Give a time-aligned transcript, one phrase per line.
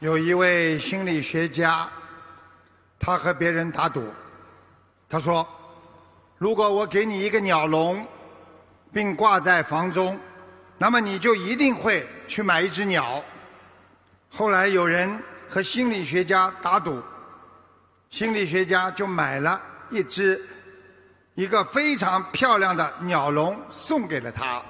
[0.00, 1.86] 有一位心理学家，
[2.98, 4.02] 他和别人打赌，
[5.10, 5.46] 他说
[6.38, 8.06] ：“如果我给你一个鸟笼，
[8.94, 10.18] 并挂在房中，
[10.78, 13.22] 那么你就一定会去买一只鸟。”
[14.32, 17.02] 后来有人和心理学家打赌，
[18.10, 19.60] 心理学家就买了
[19.90, 20.42] 一只
[21.34, 24.62] 一个非常漂亮的鸟笼送给了他，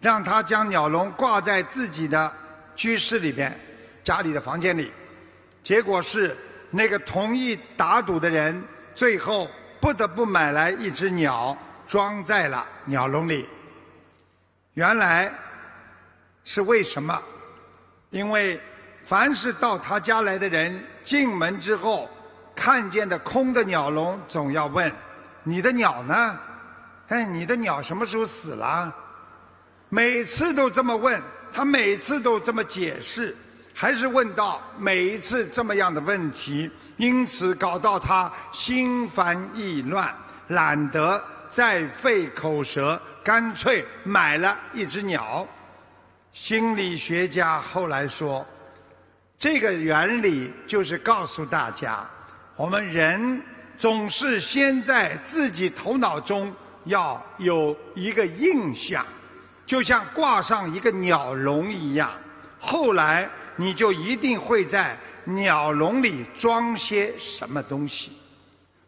[0.00, 2.32] 让他将鸟笼挂在自己的
[2.74, 3.56] 居室里边。
[4.08, 4.90] 家里的房间里，
[5.62, 6.34] 结果是
[6.70, 9.46] 那个同意打赌的人，最后
[9.82, 11.54] 不得不买来一只鸟，
[11.86, 13.46] 装在了鸟笼里。
[14.72, 15.30] 原来
[16.42, 17.22] 是为什么？
[18.08, 18.58] 因为
[19.06, 22.08] 凡是到他家来的人进门之后，
[22.56, 24.90] 看见的空的鸟笼，总要问
[25.44, 26.34] ：“你的鸟呢？
[27.08, 28.90] 哎，你的鸟什么时候死了？”
[29.90, 31.20] 每次都这么问，
[31.52, 33.36] 他每次都这么解释。
[33.80, 40.12] 还是问到每一次这么样的问题，因此搞到他心烦意乱，
[40.48, 41.22] 懒得
[41.54, 45.46] 再费口舌，干脆买了一只鸟。
[46.32, 48.44] 心理学家后来说，
[49.38, 52.04] 这个原理就是告诉大家，
[52.56, 53.40] 我们人
[53.78, 56.52] 总是先在自己头脑中
[56.86, 59.06] 要有一个印象，
[59.66, 62.10] 就像挂上一个鸟笼一样，
[62.58, 63.30] 后来。
[63.60, 68.12] 你就一定会在鸟笼里装些什么东西，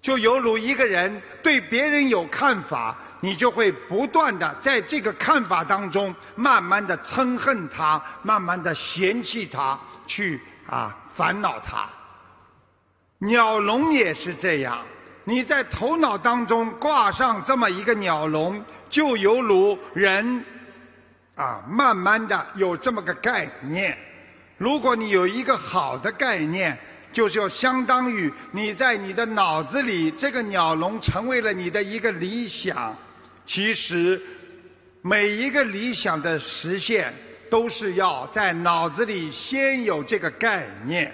[0.01, 11.87] 就犹如一个人对别人有看法，你就会不断的在这个看法当中，慢慢的憎恨他，慢慢的嫌弃他，去啊烦恼他。
[13.19, 14.79] 鸟笼也是这样，
[15.25, 20.45] 你在头脑当中挂上这么一个鸟笼，就犹如人
[21.35, 23.99] 啊慢慢的有这么个概念。
[24.61, 26.77] 如果你有一个好的概念，
[27.15, 32.95] 就是要相当于你在你的脑子里，这个鸟笼成为了你的一个理想。
[33.47, 34.21] 其实，
[35.01, 37.11] 每一个理想的实现，
[37.51, 41.11] 都是要在脑子里先有这个概念。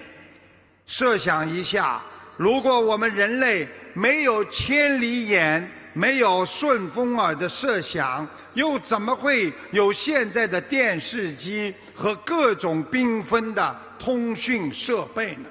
[0.85, 2.01] 设想一下，
[2.35, 15.49] 如果我们人类没有千里眼，没有顺风耳的设想，又怎么会有现在的电视机和各种缤纷的通讯设备呢？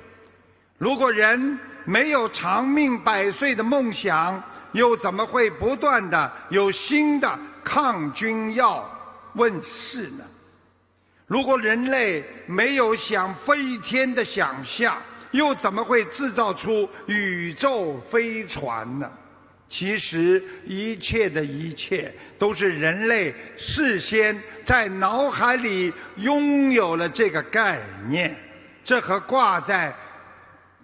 [0.79, 4.41] 如果人没有长命百岁的梦想，
[4.71, 8.89] 又怎么会不断的有新的抗菌药
[9.35, 10.25] 问世呢？
[11.27, 14.97] 如果人类没有想飞天的想象，
[15.33, 19.11] 又怎么会制造出宇宙飞船呢？
[19.69, 28.35] 其实一切的一切都是人类事先在脑海里拥有了这个概念，
[28.85, 29.93] 这和挂在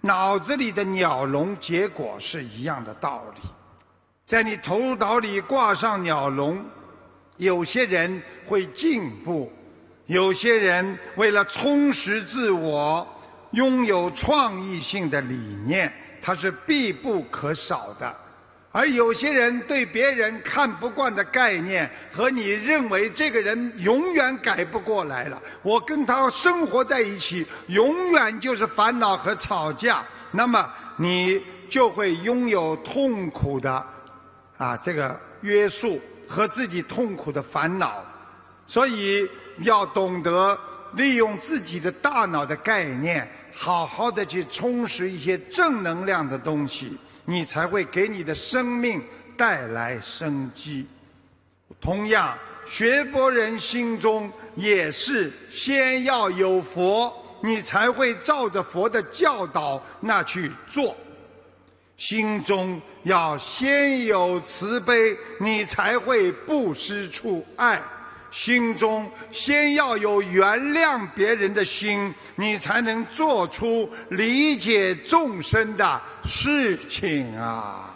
[0.01, 3.41] 脑子里的鸟笼结果是一样的道理。
[4.27, 6.65] 在你头脑里挂上鸟笼，
[7.37, 9.51] 有些人会进步，
[10.07, 13.07] 有些人为了充实自我，
[13.51, 18.13] 拥有创意性的理念，它是必不可少的。
[18.73, 30.67] 而有些人对别人看不惯的概念，和你认为这个人永远改不过来了，我跟他生活在一起，永远就是烦恼和吵架，那么
[30.97, 31.39] 你
[31.69, 33.85] 就会拥有痛苦的
[34.57, 38.03] 啊这个约束和自己痛苦的烦恼，
[38.65, 39.29] 所以
[39.59, 40.57] 要懂得
[40.95, 46.97] 利用自己的大脑的概念，好好的去充实一些正能量的东西。
[47.25, 49.01] 你才会给你的生命
[49.37, 50.85] 带来生机。
[51.81, 52.37] 同样，
[52.69, 60.95] 学佛人心中也是先要有佛，你才会照着佛的教导那去做。
[61.97, 67.81] 心中要先有慈悲，你才会不失处爱。
[68.33, 77.92] 心中先要有原谅别人的心，你才能做出理解众生的事情啊。